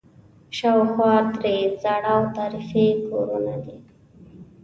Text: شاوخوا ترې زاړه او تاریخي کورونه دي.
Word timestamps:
شاوخوا 0.57 1.13
ترې 1.33 1.55
زاړه 1.81 2.11
او 2.15 2.21
تاریخي 2.37 2.87
کورونه 3.07 3.55
دي. 3.63 3.77